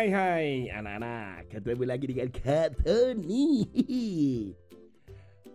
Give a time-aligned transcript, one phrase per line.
[0.00, 0.48] Hai hai.
[0.72, 3.68] Anak-anak Ketemu lagi dengan Katoni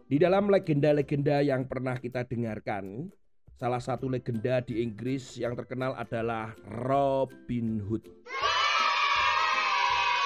[0.06, 3.10] Di dalam legenda-legenda yang pernah kita dengarkan
[3.58, 8.06] Salah satu legenda di Inggris yang terkenal adalah Robin Hood.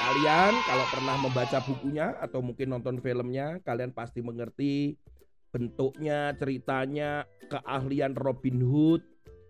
[0.04, 5.00] Kalian kalau pernah membaca bukunya atau mungkin nonton filmnya Kalian pasti mengerti
[5.47, 9.00] bentuknya, ceritanya, keahlian Robin Hood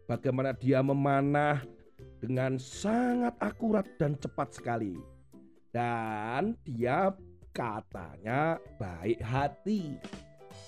[0.06, 1.66] Bagaimana dia memanah
[2.20, 4.96] dengan sangat akurat dan cepat sekali.
[5.72, 7.16] Dan dia
[7.55, 9.98] katanya baik hati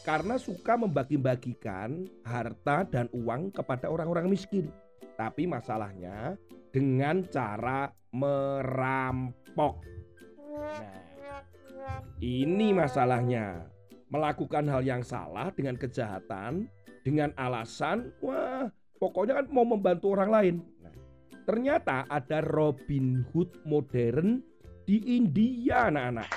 [0.02, 4.74] karena suka membagi-bagikan harta dan uang kepada orang-orang miskin.
[5.20, 6.40] Tapi masalahnya
[6.74, 9.86] dengan cara merampok.
[10.58, 11.02] Nah,
[12.22, 13.68] ini masalahnya.
[14.12, 16.68] Melakukan hal yang salah dengan kejahatan
[17.08, 18.68] dengan alasan wah
[19.00, 20.56] pokoknya kan mau membantu orang lain.
[21.42, 24.46] Ternyata ada Robin Hood modern
[24.86, 26.30] di India anak-anak.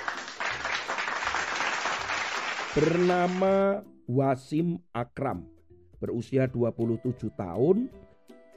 [2.73, 5.45] Bernama Wasim Akram.
[6.01, 7.87] Berusia 27 tahun.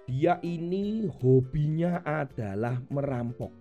[0.08, 3.52] Dia ini hobinya adalah merampok.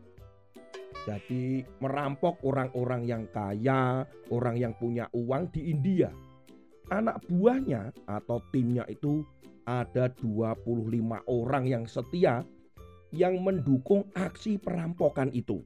[1.04, 6.08] Jadi merampok orang-orang yang kaya, orang yang punya uang di India.
[6.88, 9.28] Anak buahnya atau timnya itu
[9.68, 10.64] ada 25
[11.28, 12.48] orang yang setia
[13.12, 15.64] yang mendukung aksi perampokan itu.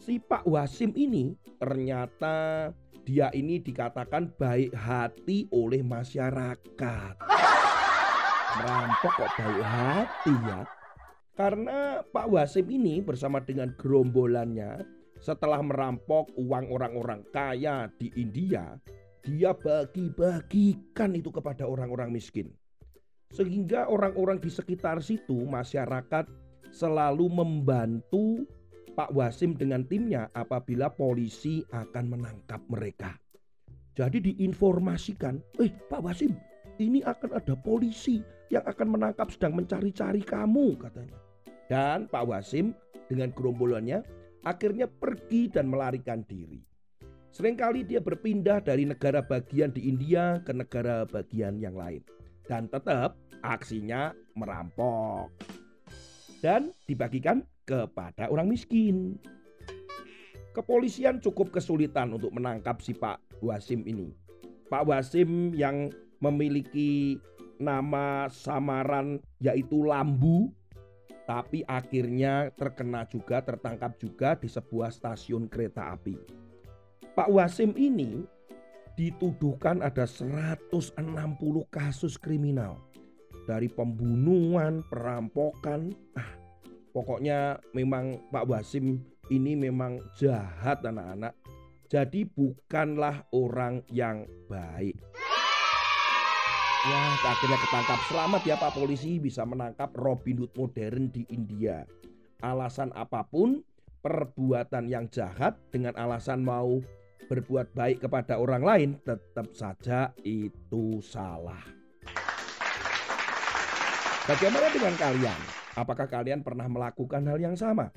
[0.00, 2.68] Si Pak Wasim ini ternyata
[3.04, 7.14] dia ini dikatakan baik hati oleh masyarakat.
[8.60, 10.60] Merampok kok baik hati ya?
[11.36, 14.84] Karena Pak Wasim ini bersama dengan gerombolannya
[15.20, 18.80] setelah merampok uang orang-orang kaya di India,
[19.20, 22.48] dia bagi-bagikan itu kepada orang-orang miskin.
[23.30, 26.24] Sehingga orang-orang di sekitar situ, masyarakat
[26.68, 28.44] selalu membantu
[28.92, 33.16] Pak Wasim dengan timnya apabila polisi akan menangkap mereka.
[33.96, 36.36] Jadi diinformasikan, eh Pak Wasim
[36.80, 41.18] ini akan ada polisi yang akan menangkap sedang mencari-cari kamu katanya.
[41.70, 42.74] Dan Pak Wasim
[43.06, 44.02] dengan gerombolannya
[44.42, 46.60] akhirnya pergi dan melarikan diri.
[47.30, 52.02] Seringkali dia berpindah dari negara bagian di India ke negara bagian yang lain.
[52.42, 53.14] Dan tetap
[53.46, 55.30] aksinya merampok
[56.40, 59.20] dan dibagikan kepada orang miskin.
[60.50, 64.10] Kepolisian cukup kesulitan untuk menangkap si Pak Wasim ini.
[64.66, 67.20] Pak Wasim yang memiliki
[67.62, 70.50] nama samaran yaitu Lambu
[71.28, 76.18] tapi akhirnya terkena juga tertangkap juga di sebuah stasiun kereta api.
[77.14, 78.26] Pak Wasim ini
[78.98, 80.98] dituduhkan ada 160
[81.70, 82.82] kasus kriminal
[83.50, 85.90] dari pembunuhan, perampokan.
[86.14, 86.30] Ah,
[86.94, 91.34] pokoknya memang Pak Wasim ini memang jahat anak-anak.
[91.90, 94.94] Jadi bukanlah orang yang baik.
[96.80, 97.98] Wah, akhirnya ketangkap.
[98.06, 101.82] Selamat ya Pak Polisi bisa menangkap Robin Hood modern di India.
[102.46, 103.66] Alasan apa pun,
[104.00, 106.78] perbuatan yang jahat dengan alasan mau
[107.26, 111.79] berbuat baik kepada orang lain tetap saja itu salah.
[114.28, 115.40] Bagaimana dengan kalian?
[115.80, 117.88] Apakah kalian pernah melakukan hal yang sama?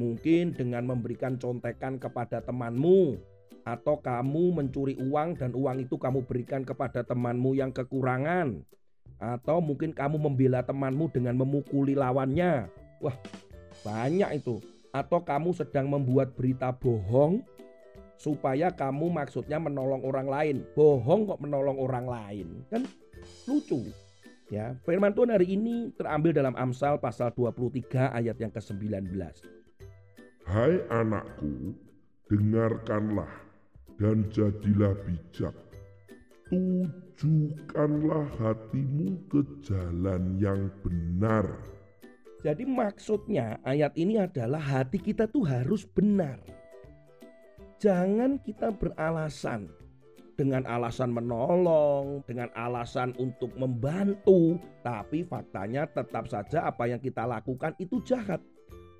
[0.00, 3.20] Mungkin dengan memberikan contekan kepada temanmu,
[3.68, 8.64] atau kamu mencuri uang dan uang itu kamu berikan kepada temanmu yang kekurangan,
[9.20, 12.72] atau mungkin kamu membela temanmu dengan memukuli lawannya.
[13.04, 13.16] Wah,
[13.84, 14.64] banyak itu.
[14.88, 17.44] Atau kamu sedang membuat berita bohong
[18.16, 20.56] supaya kamu maksudnya menolong orang lain.
[20.72, 22.46] Bohong kok menolong orang lain.
[22.72, 22.88] Kan
[23.44, 23.84] lucu.
[24.48, 29.12] Ya, firman Tuhan hari ini terambil dalam Amsal pasal 23 ayat yang ke-19.
[30.48, 31.76] Hai anakku,
[32.32, 33.28] dengarkanlah
[34.00, 35.52] dan jadilah bijak.
[36.48, 41.44] Tujukanlah hatimu ke jalan yang benar.
[42.40, 46.40] Jadi maksudnya ayat ini adalah hati kita tuh harus benar.
[47.84, 49.68] Jangan kita beralasan
[50.38, 54.54] dengan alasan menolong, dengan alasan untuk membantu,
[54.86, 58.38] tapi faktanya tetap saja apa yang kita lakukan itu jahat.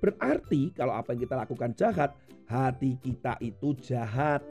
[0.03, 2.11] Berarti kalau apa yang kita lakukan jahat,
[2.43, 4.43] hati kita itu jahat.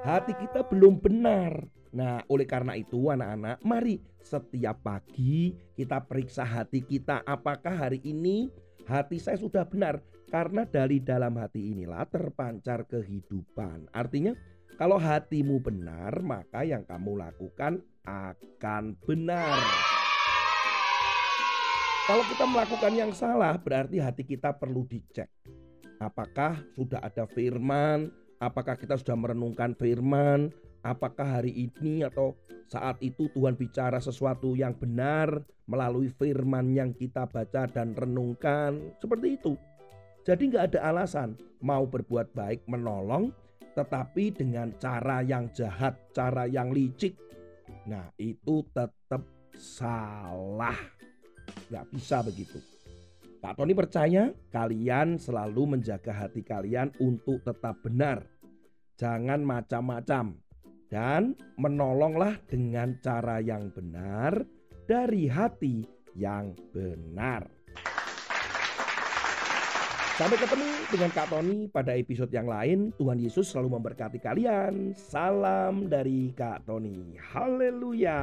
[0.00, 1.60] Hati kita belum benar.
[1.92, 8.48] Nah, oleh karena itu anak-anak, mari setiap pagi kita periksa hati kita apakah hari ini
[8.88, 10.00] hati saya sudah benar
[10.30, 13.90] karena dari dalam hati inilah terpancar kehidupan.
[13.90, 14.32] Artinya
[14.76, 19.58] kalau hatimu benar, maka yang kamu lakukan akan benar.
[22.10, 25.30] Kalau kita melakukan yang salah, berarti hati kita perlu dicek.
[26.02, 28.10] Apakah sudah ada firman?
[28.42, 30.50] Apakah kita sudah merenungkan firman?
[30.80, 32.34] Apakah hari ini atau
[32.66, 38.96] saat itu Tuhan bicara sesuatu yang benar melalui firman yang kita baca dan renungkan?
[38.96, 39.54] Seperti itu.
[40.24, 43.30] Jadi nggak ada alasan mau berbuat baik menolong
[43.74, 47.14] tetapi dengan cara yang jahat, cara yang licik.
[47.86, 49.22] Nah itu tetap
[49.54, 50.76] salah.
[51.70, 52.58] Nggak bisa begitu.
[53.40, 58.28] Kak Tony percaya kalian selalu menjaga hati kalian untuk tetap benar.
[59.00, 60.36] Jangan macam-macam.
[60.90, 64.42] Dan menolonglah dengan cara yang benar
[64.90, 65.86] dari hati
[66.18, 67.59] yang benar.
[70.20, 72.92] Sampai ketemu dengan Kak Tony pada episode yang lain.
[73.00, 74.92] Tuhan Yesus selalu memberkati kalian.
[74.92, 77.16] Salam dari Kak Tony.
[77.32, 78.20] Haleluya.